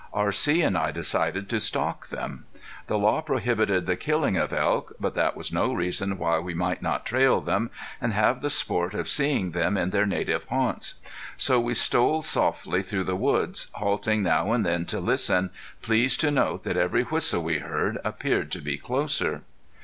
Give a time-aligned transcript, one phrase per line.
[0.13, 0.63] R.C.
[0.63, 2.47] and I decided to stalk them.
[2.87, 6.81] The law prohibited the killing of elk, but that was no reason why we might
[6.81, 7.69] not trail them,
[8.01, 10.95] and have the sport of seeing them in their native haunts.
[11.37, 15.51] So we stole softly through the woods, halting now and then to listen,
[15.83, 19.41] pleased to note that every whistle we heard appeared to be closer.